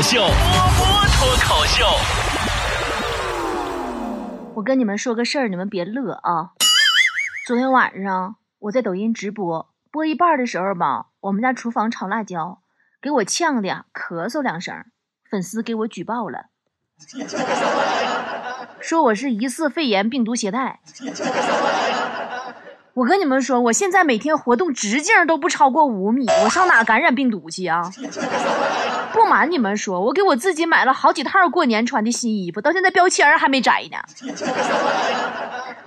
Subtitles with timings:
[0.00, 0.32] 口秀，波
[0.78, 1.84] 波脱口秀。
[4.54, 6.52] 我跟你们说个事儿，你们别乐啊。
[7.46, 12.60] 昨天晚上我在抖音直播，播一半的时候吧，我们家厨房炒辣椒，
[13.02, 14.74] 给我呛的呀，咳嗽两声，
[15.30, 16.46] 粉丝给我举报了，
[18.80, 20.80] 说我是疑似肺炎病毒携带。
[22.94, 27.82] 我跟你们说，我现在每天活动直径都不超过五米，我上哪感染病毒去啊？
[29.12, 33.98] 不瞒你们说，我给我自己买了好几套过年穿的新衣服，到现在标签还没摘呢。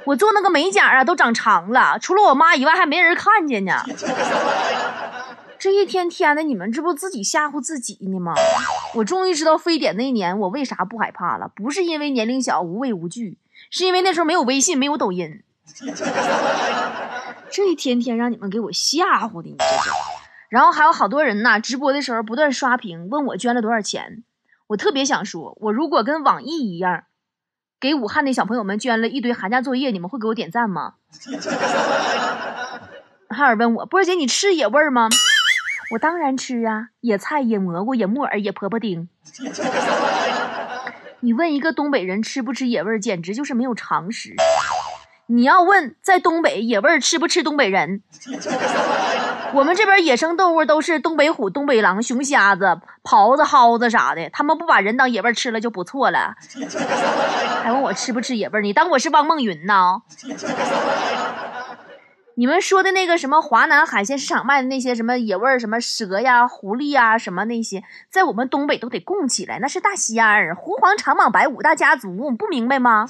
[0.05, 3.83] 我做那个美甲啊，都长长了，除了我妈以外，还没人看见呢。
[5.57, 8.33] 这一天天的，你们这不自己吓唬自己呢吗？
[8.95, 13.37] 我终于知道非典那年我为啥不害怕了，不是因为年龄小无畏无惧，
[13.69, 15.41] 是因为那时候没有微信，没有抖音。
[17.49, 19.89] 这一天天让你们给我吓唬的，你这是。
[20.53, 24.23] 然后还有好多人呐，直播的时候不断刷屏，问我捐了多少钱。
[24.67, 27.05] 我特别想说，我如果跟网易一样，
[27.79, 30.93] 给武汉的小朋友们捐了一堆寒假作业，你们会给我点赞吗？
[33.29, 35.09] 还有问我，波儿姐，你吃野味儿吗？
[35.89, 39.09] 我当然吃啊，野菜、野蘑菇、野木耳、野婆婆丁。
[41.21, 44.35] 你问一个东北人吃不吃野味儿，简直就是没有常识。
[45.25, 48.03] 你要问在东北野味儿吃不吃东北人？
[49.53, 56.35] 我们这边野生动物都是东北虎、东北狼、熊瞎子、狍子、蒿子啥的，他们不把人当野味吃了就不错了。
[57.61, 58.61] 还问我吃不吃野味？
[58.61, 60.01] 你当我是汪梦云呢？
[62.35, 73.07] 你们说的那个什么华南海鲜市场卖的那些什么野味，什么蛇呀、狐狸呀，什么那些，在我们东北都得供起来，那是大仙儿，狐黄长蟒白五大家族，你不明白吗？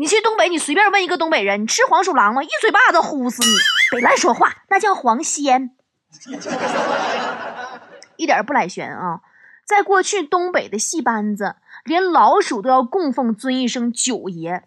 [0.00, 2.42] 你去东北，你随便问一个东北人，你吃黄鼠狼吗？
[2.42, 3.54] 一嘴巴子呼死你！
[3.90, 5.72] 别乱说话，那叫黄仙，
[8.16, 9.20] 一点不赖玄啊。
[9.66, 14.62] 在过去，东北的戏班子连老鼠都要供奉尊一声九爷，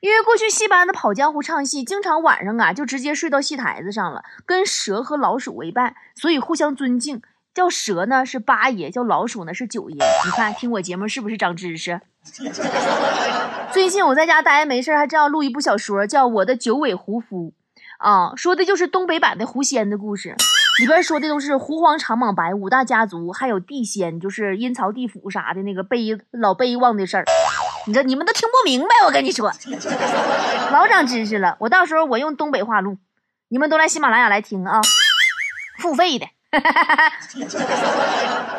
[0.00, 7.20] 因为过去戏班子跑江湖唱戏，经常晚上啊就直接睡到戏台子上了，跟蛇和老鼠为伴，所以互相尊敬。
[7.54, 9.96] 叫蛇呢是八爷，叫老鼠呢是九爷。
[9.96, 12.00] 你看，听我节目是不是长知识？
[13.72, 17.52] 最近我在家待着没事还正要录一部小说，叫《我的九尾狐夫》，
[18.04, 20.34] 啊，说的就是东北版的狐仙的故事，
[20.80, 27.24] 里边说的都是狐黄长蟒白五大家族，还有地仙，就是阴曹地府啥的那个悲老悲望的事儿。
[27.86, 29.52] 你这你们都听不明白，我跟你说，
[30.72, 31.56] 老长知识了。
[31.60, 32.98] 我到时候我用东北话录，
[33.48, 34.80] 你们都来喜马拉雅来听啊，
[35.78, 36.26] 付费的。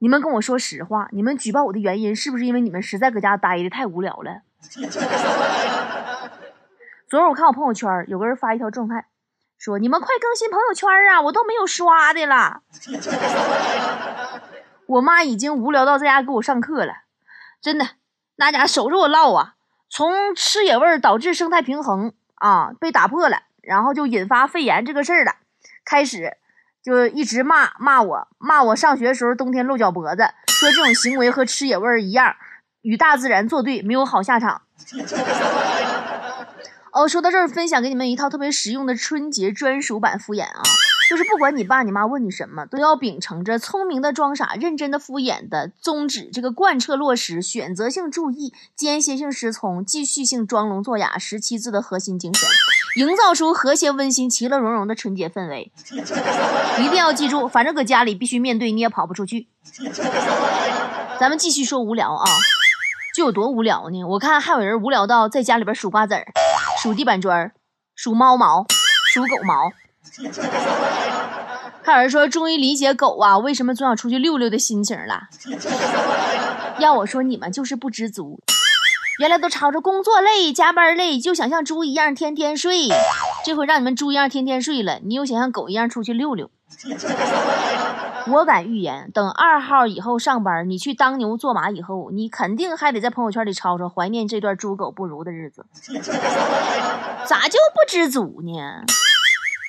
[0.00, 4.40] 你们跟我说实话，你们举报我的原因是不是因为你们实在搁家待的太无聊了？
[7.06, 9.06] 昨儿我看我朋友圈有个人发一条状态，
[9.58, 12.62] 说你们快更新朋友圈啊，我都没有刷的了。
[14.86, 16.94] 我妈已经无聊到在家给我上课了，
[17.60, 17.86] 真的，
[18.36, 19.56] 那家守着我唠啊，
[19.90, 25.34] 从吃野味导致生态平衡啊被打破了，然后就引发肺炎这个事儿了，
[25.84, 26.38] 开始。
[26.82, 32.34] 就一直骂骂我，骂我上学的时候冬天露脚脖子，说这种行为和吃野味儿一样，
[32.82, 34.62] 与大自然作对，没有好下场。
[36.92, 40.62] 哦，说到这儿，分享给你们一套特别实用的春节专属版敷衍啊，
[41.10, 52.48] 就是不管你爸你妈问你什么，都要秉承着聪明的装傻、认真的敷衍的宗旨，这个贯彻落实，选择性注意，间歇性失聪，继续性装聋作哑，十七字的核心精神。
[52.94, 55.72] 营造出和谐温馨、其乐融融的春节氛围，
[56.78, 59.48] 一定要记住，反正搁家里必须面对，你也跑不出去。
[61.18, 62.24] 咱们继续说无聊啊，
[63.16, 64.04] 就有多无聊呢？
[64.04, 66.28] 我看还有人无聊到在家里边数瓜子儿、
[66.80, 67.50] 数地板砖、
[67.96, 68.64] 数猫毛、
[69.12, 69.72] 数狗毛。
[71.82, 75.28] 还有人说，终于理解狗啊为什么总想出去溜溜的心情了。
[76.78, 78.40] 要我说，你们就是不知足。
[79.18, 82.88] 原来都吵着工作累、加班累，就想像猪一样天天睡。
[83.44, 86.50] 这回让你们猪一样天天睡了，你又想像狗一样出去溜溜。
[88.28, 95.66] 我敢预言，等二号以后上班，你去当牛做马以后，你肯定还得在朋友圈里吵吵，怀念这段猪狗不如的日子。
[97.26, 98.84] 咋就不知足呢？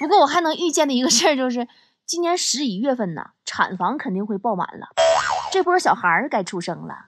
[0.01, 1.67] 不过我还能预见的一个事儿就是，
[2.07, 4.87] 今年十一月份呢，产房肯定会爆满了，
[5.51, 7.05] 这波小孩儿该出生了。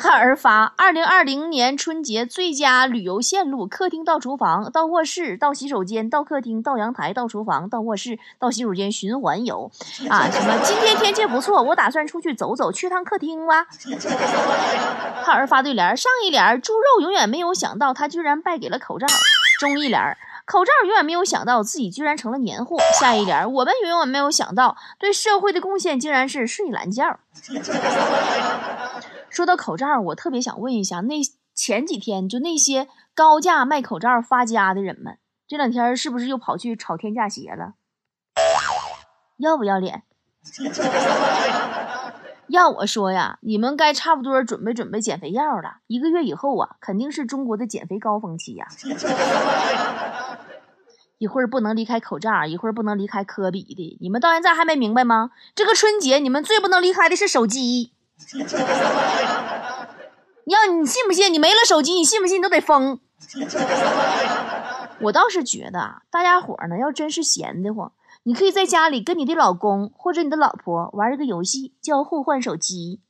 [0.00, 9.70] 汉儿发：二零二零年春节最佳旅游线路：客厅到厨房，到卧室，到洗手间，到客厅，到阳台，到厨房，到卧室，到洗手间，循环游。
[10.10, 10.58] 啊，什么？
[10.64, 13.68] 今天天气不错，我打算出去走走，去趟客厅吧。
[15.22, 19.06] 汉儿发对联：上一联，猪肉永远没有想到，他居然败给了口罩。
[19.60, 22.76] 中一联，口罩永远没有想到自己居然成了年货。
[23.00, 27.18] 下一点，我们永远没有想到对社会的贡献竟然是睡懒觉。
[29.30, 31.16] 说到口罩，我特别想问一下，那
[31.54, 35.18] 前几天就那些高价卖口罩发家的人们，
[35.48, 37.74] 这两天是不是又跑去炒天价鞋了？
[39.38, 40.02] 要不要脸？
[42.48, 45.78] 要我说呀，你们该差不多准备准备减肥药了。
[45.86, 48.68] 一个月以后啊，肯定是中国的减肥高峰期呀。
[51.18, 55.30] 一会儿不能离开口罩，一会儿不能离开科比的，你们到现在还没明白吗？
[55.54, 57.92] 这个春节你们最不能离开的是手机。
[60.44, 61.32] 你要你信不信？
[61.32, 63.00] 你没了手机，你信不信你都得疯。
[65.00, 67.92] 我倒是觉得，大家伙呢，要真是闲得慌。
[68.26, 73.00] 你可以在家里跟你的老公或者你的老婆玩一个游戏，叫互换手机。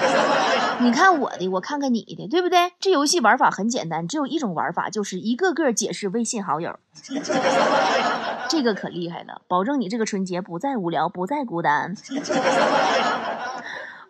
[0.80, 2.72] 你看我的，我看看你的，对不对？
[2.80, 6.78] 这游戏玩法很简单，只有一种玩法，就是一个个解释微信好友。
[8.48, 11.94] 这个可厉害了，保证你这个春节不再无聊，不再孤单。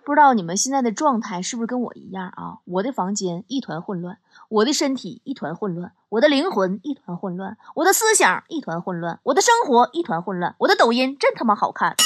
[0.04, 2.58] 不知道你们现在的状态是不是跟我一样啊？
[2.64, 4.18] 我的房间一团混乱，
[4.52, 11.96] 我的身体一团混乱，我的灵魂一团混乱，我的思想一团混乱，我的生活一团混乱，我的抖音真他妈好看，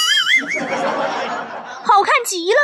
[1.82, 2.58] 好看极了。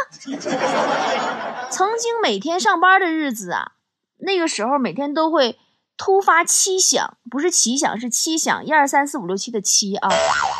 [1.68, 3.72] 曾经每天上班的日子啊，
[4.18, 5.58] 那个时候每天都会
[5.96, 10.08] 突发奇想，不是奇想，是七想，一二三四五六七的七啊。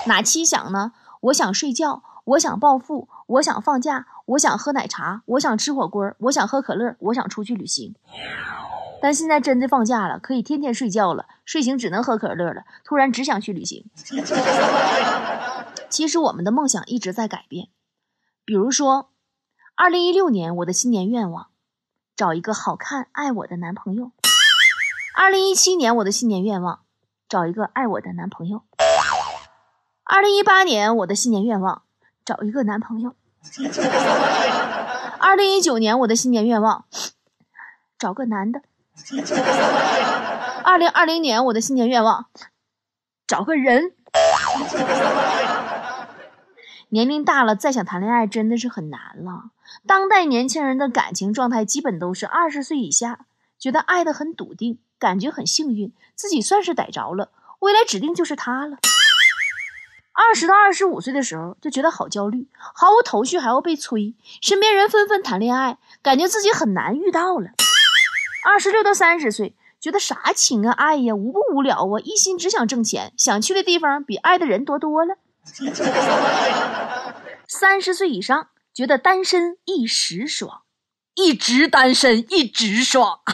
[0.07, 0.93] 哪七想呢？
[1.21, 4.07] 我想睡觉，我想暴富，我想放假。
[4.25, 7.95] 我想喝奶茶，我想吃火锅，我想喝可乐，我想出去旅行。
[9.03, 12.63] 但现在真的放假了，可以天天睡觉了，睡醒只能喝可乐了。
[12.85, 13.91] 突然只想去旅行。
[15.91, 17.67] 其实我们的梦想一直在改变。
[18.45, 19.11] 比如说，
[19.75, 21.49] 二零一六年我的新年愿望，
[22.15, 24.13] 找一个好看爱我的男朋友；
[25.17, 26.83] 二零一七年我的新年愿望，
[27.29, 28.59] 找一个爱我的男朋友；
[30.05, 31.83] 二零一八年我的新年愿望，
[32.25, 33.17] 找一个男朋友。
[35.19, 36.85] 二零一九年我的新年愿望，
[37.99, 38.63] 找个男的。
[40.65, 42.27] 二零二零年我的新年愿望，
[43.27, 43.93] 找个人。
[46.91, 49.51] 年龄大了再想谈恋爱真的是很难了。
[49.87, 53.21] 当代年轻人的感情状态基本都是二十岁以下，
[53.59, 57.31] 觉得爱的很笃定，感觉很幸运，自己算是逮着了，
[57.61, 58.77] 未来指定就是他了。
[60.13, 64.15] 二十到二十五岁的时候，就觉得好焦虑，毫无头绪，还要被催。
[64.43, 67.53] 身边人纷纷谈恋爱，感觉自己很难遇到了。
[68.45, 75.17] 二十六到三十岁，觉得啥情啊爱呀，无不无聊啊，一心只想挣钱，想去的地方比爱的人多多了。
[77.47, 80.63] 三十岁以上，觉得单身一时爽，
[81.15, 83.21] 一直单身一直爽。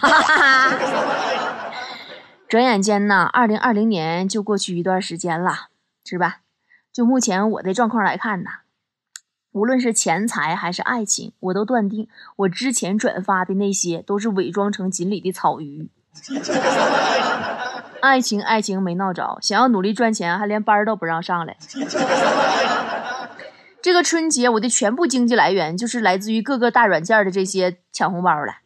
[2.49, 5.69] 转眼间呢，二零二零年就过去一段时间了，
[6.05, 6.41] 是吧？
[6.93, 8.51] 就目前我的状况来看呢，
[9.59, 12.07] 无论是钱财还是爱情，我都断定
[12.37, 15.89] 我之前转发的那些都是伪装成锦鲤的草鱼。
[18.01, 21.57] 爱情爱情没闹着，想要努力赚钱，还连班都不让上来。
[23.83, 28.59] 这个春节我的全部经济来源就是来自于各个大软件的这些抢红包了。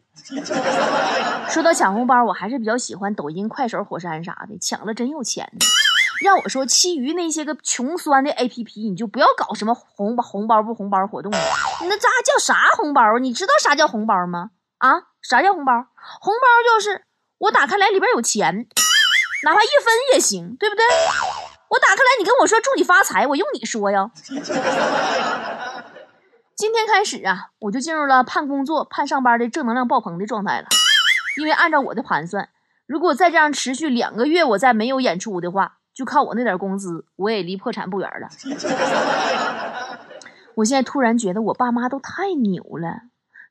[1.49, 5.51] 说到抢红包，我还是比较喜欢抖音、快手、火山啥的，抢了真有钱。
[6.23, 11.37] 让我说，其余那些个穷酸的 A P P，你就不要搞什么红包红包不红包活动了。
[11.81, 13.19] 你那咋叫啥红包？
[13.19, 14.49] 你知道啥叫红包吗？
[14.79, 14.89] 啊，
[15.21, 15.73] 啥叫红包？
[16.19, 17.03] 红包就是
[17.37, 18.67] 我打开来里边有钱，
[19.43, 20.83] 哪怕一分也行，对不对？
[21.69, 24.09] 我打开来，你跟我说祝你发财，我用你说呀。
[26.55, 30.67] 今天开始啊，我就进入了盼工作、盼上班的正能量爆棚的状态了。
[31.39, 32.49] 因为按照我的盘算，
[32.85, 35.79] 如果再这样持续两个月，我再没有演出的话。
[35.93, 38.29] 就靠我那点工资，我也离破产不远了。
[40.55, 43.01] 我现在突然觉得我爸妈都太牛了，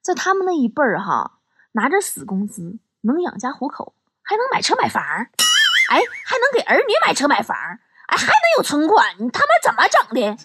[0.00, 1.38] 在他们那一辈儿哈，
[1.72, 7.56] 拿着死工资能养家糊口，还能买车买房，哎，还能给儿女买车买房，
[8.06, 10.36] 哎，还能有存款，你他妈怎么整的？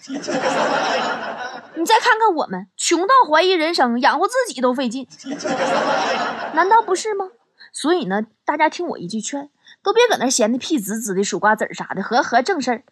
[1.78, 5.06] 你再看看我们，穷到怀疑人生，养活自己都费劲，
[6.54, 7.26] 难道不是吗？
[7.72, 9.50] 所以呢，大家听我一句劝。
[9.82, 12.82] 都别搁那闲的屁滋滋的数瓜子儿啥的，合合正事儿，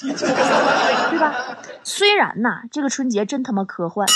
[0.00, 1.34] 对吧？
[1.82, 4.06] 虽然呐，这个春节真他妈科幻，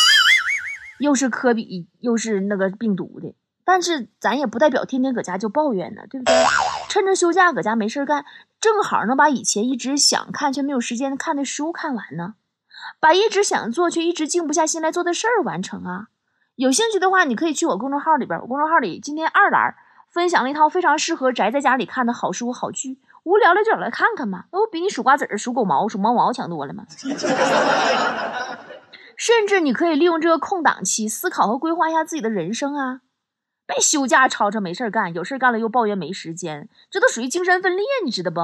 [0.98, 6.34] 又是科比，又是那个病毒的，但是咱也不代表天天搁家就抱怨呢，对不对？
[6.88, 8.24] 趁着休假搁家没事干，
[8.60, 12.34] 正好能把以前一直想看却没有时间看的书看完呢，
[13.00, 16.06] 把一直想做却一直静不下心来做的事儿完成啊！
[16.54, 19.74] 有兴趣的话，你可以去我公众号里边，我公众号里今天二栏。
[20.10, 26.84] 分享了一套非常适合宅在家里看的好书好剧，无聊了就来看看嘛，那不比你数瓜子儿、数狗毛、数猫毛强多了吗？
[29.16, 33.00] 甚至你可以利用这个空档期思考和规划一下自己的人生啊！
[33.66, 38.40] 别休假吵吵没事干，有事干了又抱怨没时间，这都属于精神分裂，你知道不？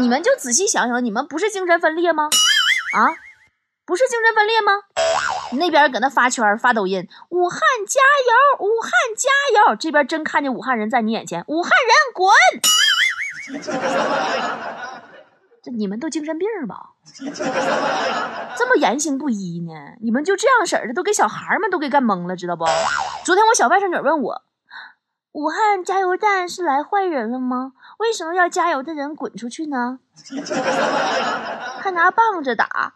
[0.00, 2.24] 你们就仔细想想，你们不是精神分裂吗？
[2.96, 3.12] 啊，
[3.84, 4.72] 不是精神分裂吗？
[5.52, 9.30] 那边搁那发圈发抖音，武汉加油，武汉加
[9.70, 9.76] 油！
[9.76, 12.32] 这边真看见武汉人在你眼前，武汉人滚！
[15.62, 16.90] 这你们都精神病吧？
[18.56, 19.72] 这么言行不一呢？
[20.00, 22.64] 你们就这样式的，都给小孩们都给干懵了，知道不？
[23.24, 24.42] 昨天我小外甥女问我，
[25.32, 27.72] 武汉加油站是来坏人了吗？
[27.98, 30.00] 为什么要加油的人滚出去呢？
[31.80, 32.94] 还拿棒子打。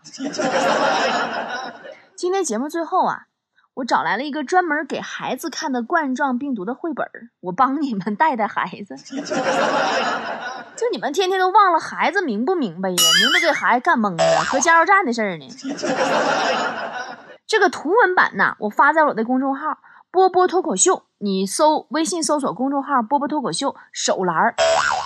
[2.17, 3.27] 今天节目最后啊，
[3.75, 7.07] 我找来了一个专门给孩子看的冠状病毒的绘本
[7.41, 8.97] 我帮你们带带孩子。
[10.75, 12.97] 就你们天天都忘了孩子明不明白呀？
[12.97, 15.47] 明白给孩子干懵了，和加油站的事儿呢。
[17.47, 19.79] 这个图文版呢，我发在我的公众号
[20.11, 24.55] “波波脱口秀”，你搜微信搜索公众号“波波脱口秀”手栏儿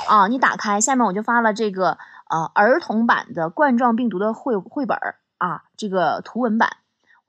[0.08, 1.98] 啊，你打开下面我就发了这个
[2.30, 4.96] 呃儿童版的冠状病毒的绘绘本
[5.38, 6.70] 啊，这个图文版。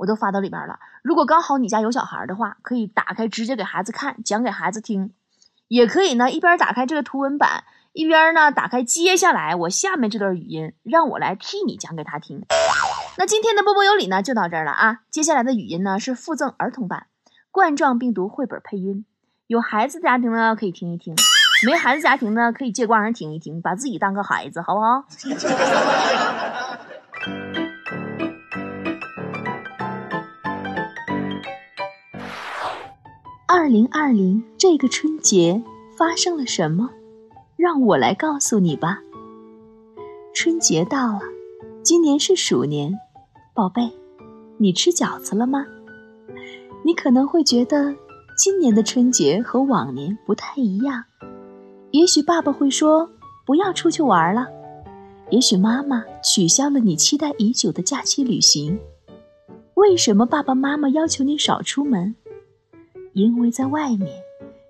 [0.02, 0.80] 我都发到里边了。
[1.04, 5.14] 如果刚好你家有小孩的话，可以打开直接给孩子看，讲给孩子听。
[5.68, 12.44] 也可以呢，一边打开这个图文版，一边呢打开接下来我下面这段语音，让我来替你讲给他听。
[13.20, 15.02] 那今天的波波有理呢就到这儿了啊。
[15.12, 17.06] 接下来的语音呢是附赠儿童版
[17.52, 19.06] 冠状病毒绘本配音，
[19.46, 21.16] 有孩子家庭呢可以听一听，
[21.68, 25.04] 没孩子家庭呢可以借光人听一听，把自己当个孩子，好不好？
[33.54, 35.62] 二零二零这个春节
[35.98, 36.90] 发生了什么？
[37.58, 39.00] 让我来告诉你吧。
[40.34, 41.20] 春节到了，
[41.84, 42.98] 今年是鼠年，
[43.54, 43.92] 宝贝，
[44.58, 45.66] 你吃饺子了吗？
[46.86, 47.94] 你可能会觉得
[48.38, 51.04] 今年的春节和往年不太一样。
[51.92, 53.10] 也许爸爸会说
[53.46, 54.48] 不要出去玩了，
[55.30, 58.80] 也许妈妈取消了你期待已久的假期旅行。
[59.74, 62.16] 为什么爸爸妈妈要求你少出门？
[63.14, 64.10] 因为在外面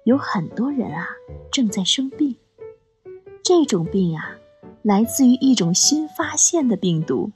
[0.03, 1.07] 有很多人啊
[1.51, 2.35] 正在生病，
[3.43, 4.35] 这种病啊
[4.81, 7.31] 来自于一种新发现的病毒。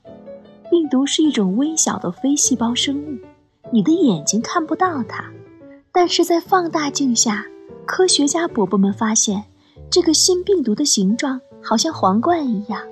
[0.68, 3.18] 病毒是一种微小的非细胞生物，
[3.72, 5.30] 你的眼睛看不到它，
[5.92, 7.46] 但是在放大镜下，
[7.86, 9.44] 科学家伯伯们发现
[9.88, 12.82] 这个新病毒的形状好像皇冠一样。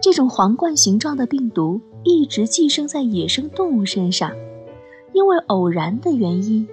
[0.00, 4.32] 这种皇冠形状的病毒一直寄生在野生动物身上，
[5.12, 6.66] 因为偶然的原因。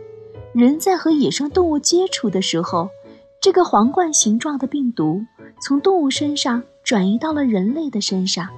[0.58, 2.90] 人在和野生动物接触的时候，
[3.40, 5.22] 这个皇冠形状的病毒
[5.62, 8.50] 从动物身上转移到了人类的身上，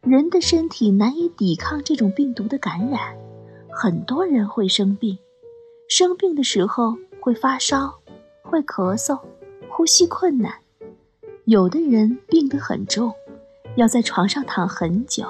[0.00, 3.14] 人的身体难以抵抗这种病毒的感染，
[3.70, 5.18] 很多人会生病，
[5.90, 7.92] 生病的时候会发烧，
[8.40, 9.20] 会咳嗽，
[9.68, 10.54] 呼吸困难，
[11.44, 13.12] 有的人病得很重，
[13.76, 15.26] 要在床上躺很久。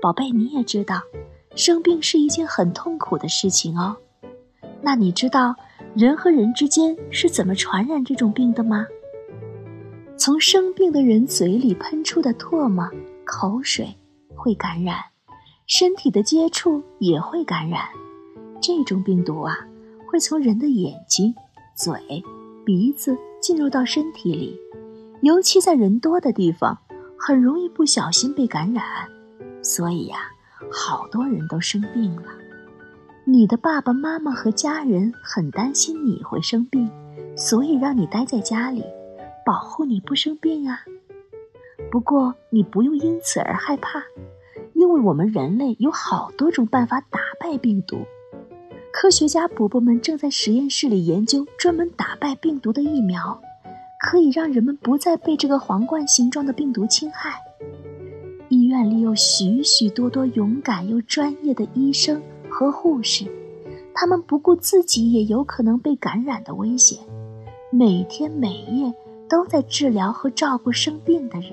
[0.00, 1.02] 宝贝，你也知道，
[1.54, 3.98] 生病是一件很痛苦的事情哦。
[4.82, 5.54] 那你知道
[5.94, 8.86] 人和人之间是怎么传染这种病的吗？
[10.16, 12.88] 从生病的人嘴里喷出的唾沫、
[13.24, 13.88] 口水
[14.34, 14.96] 会感染，
[15.66, 17.82] 身体的接触也会感染。
[18.60, 19.56] 这种病毒啊，
[20.06, 21.34] 会从人的眼睛、
[21.74, 22.22] 嘴、
[22.64, 24.58] 鼻子进入到身体里，
[25.22, 26.76] 尤其在人多的地方，
[27.18, 28.84] 很容易不小心被感染。
[29.62, 30.18] 所以呀，
[30.70, 32.24] 好多人都生病了。
[33.32, 36.90] 你的爸爸妈妈和家人很担心你会生病，
[37.36, 38.82] 所以让你待在家里，
[39.46, 40.80] 保护你不生病啊。
[41.92, 44.02] 不过你不用因此而害怕，
[44.74, 47.98] 因为我们人类有好多种办法打败病毒。
[48.92, 53.40] 科学家伯伯们正在实验室里研究专门打败病毒的疫苗，
[54.00, 57.40] 可以让人们不再被这个皇冠形状的病毒侵害。
[58.48, 62.20] 医院里有许许多多勇敢又专业的医生。
[62.60, 63.24] 和护士，
[63.94, 66.98] 他们不顾自己也有可能被感染的危险，
[67.72, 68.92] 每天每夜
[69.30, 71.52] 都在治疗和照顾生病的人。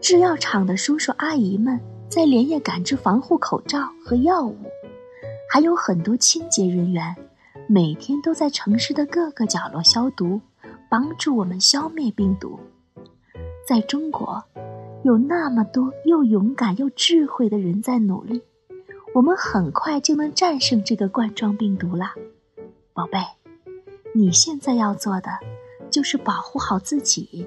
[0.00, 4.56] 制药厂的叔叔阿姨们在连夜赶制防护口罩和药物，
[5.48, 7.14] 还有很多清洁人员
[7.68, 10.40] 每天都在城市的各个角落消毒，
[10.90, 12.58] 帮助我们消灭病毒。
[13.68, 14.42] 在中国，
[15.04, 18.42] 有那么多又勇敢又智慧的人在努力。
[19.12, 22.12] 我们很快就能战胜这个冠状病毒了，
[22.92, 23.18] 宝贝。
[24.14, 25.30] 你现在要做的，
[25.90, 27.46] 就是保护好自己。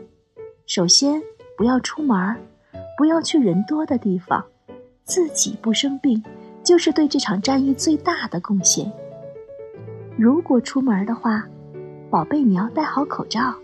[0.65, 1.21] 首先，
[1.57, 2.37] 不要出门，
[2.97, 4.45] 不要去人多的地方，
[5.05, 6.21] 自己不生病，
[6.63, 8.91] 就是对这场战役最大的贡献。
[10.17, 11.47] 如果出门的话，
[12.09, 13.55] 宝贝，你要戴好口罩，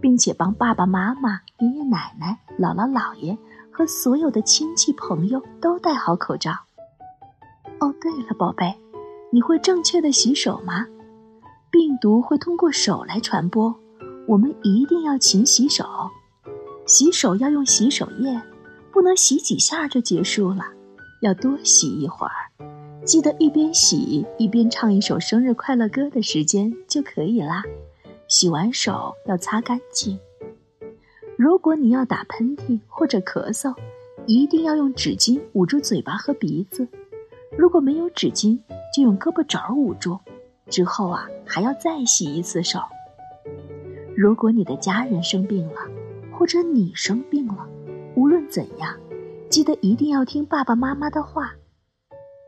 [0.00, 3.36] 并且帮爸爸妈妈、爷爷奶奶、姥姥姥爷
[3.72, 6.52] 和所有的亲戚朋友都戴好口罩。
[7.84, 8.74] 哦，对了，宝贝，
[9.30, 10.86] 你会正确的洗手吗？
[11.70, 13.74] 病毒会通过手来传播，
[14.26, 15.84] 我们一定要勤洗手。
[16.86, 18.40] 洗手要用洗手液，
[18.90, 20.64] 不能洗几下就结束了，
[21.20, 22.32] 要多洗一会儿。
[23.04, 27.62] 记得一边洗一边唱一首生日快乐歌的时间就可以啦。
[28.28, 30.18] 洗完手要擦干净。
[31.36, 33.74] 如果你要打喷嚏或者咳嗽，
[34.26, 36.88] 一定要用纸巾捂住嘴巴和鼻子。
[37.56, 38.58] 如果没有纸巾，
[38.94, 40.18] 就用胳膊肘捂住。
[40.70, 42.80] 之后啊，还要再洗一次手。
[44.16, 45.74] 如果你的家人生病了，
[46.32, 47.66] 或者你生病了，
[48.16, 48.94] 无论怎样，
[49.48, 51.52] 记得一定要听爸爸妈妈的话。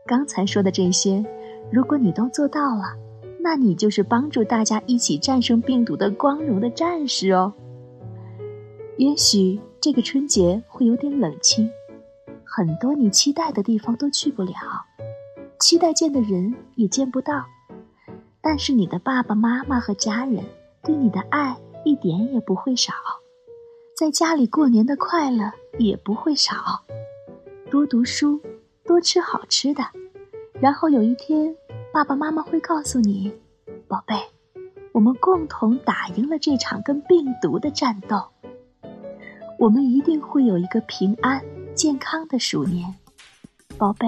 [0.05, 1.23] 刚才说的这些，
[1.71, 2.95] 如果你都做到了，
[3.39, 7.53] 那你就是帮助大家一起战胜病毒的光荣的战士哦。
[8.97, 11.69] 也许这个春节会有点冷清，
[12.43, 14.53] 很多你期待的地方都去不了，
[15.59, 17.45] 期待见的人也见不到，
[18.41, 20.43] 但是你的爸爸妈妈和家人
[20.83, 22.93] 对你的爱一点也不会少，
[23.95, 26.55] 在家里过年的快乐也不会少。
[27.69, 28.41] 多读书。
[28.87, 29.83] 多吃好吃的，
[30.61, 31.53] 然后有一天，
[31.91, 33.29] 爸爸妈妈会告诉你
[33.85, 34.15] ：“宝贝，
[34.93, 38.23] 我们共同打赢了这场跟病毒的战斗。
[39.59, 41.43] 我们一定会有一个平安
[41.75, 42.95] 健康的鼠年。”
[43.77, 44.07] 宝贝，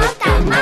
[0.00, 0.59] 嘴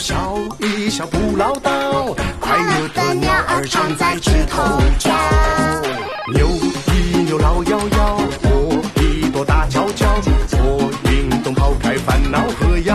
[0.00, 5.10] 笑一笑不唠叨，快乐的鸟儿常在枝头叫。
[6.32, 10.58] 扭一扭，老腰腰，跺一跺，大叫叫，做
[11.04, 12.94] 运动，抛开烦恼和忧